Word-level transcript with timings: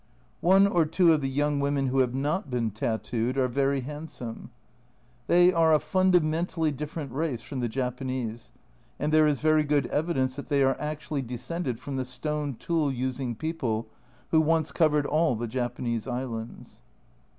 One 0.39 0.65
or 0.65 0.87
two 0.87 1.13
of 1.13 1.21
the 1.21 1.29
young 1.29 1.59
women 1.59 1.89
who 1.89 1.99
have 1.99 2.15
not 2.15 2.49
been 2.49 2.71
tattooed 2.71 3.37
are 3.37 3.47
very 3.47 3.81
handsome. 3.81 4.49
They 5.27 5.53
are 5.53 5.75
a 5.75 5.79
fundamentally 5.79 6.71
different 6.71 7.11
race 7.11 7.43
from 7.43 7.59
the 7.59 7.69
Japanese, 7.69 8.51
and 8.97 9.11
there 9.13 9.27
is 9.27 9.41
very 9.41 9.63
good 9.63 9.85
evidence 9.85 10.37
that 10.37 10.47
they 10.47 10.63
are 10.63 10.75
actually 10.81 11.21
descended 11.21 11.79
from 11.79 11.97
the 11.97 12.05
stone 12.05 12.55
tool 12.55 12.91
using 12.91 13.35
people, 13.35 13.89
who 14.31 14.41
once 14.41 14.71
covered 14.71 15.05
all 15.05 15.35
the 15.35 15.45
Japanese 15.47 16.07
islands. 16.07 16.81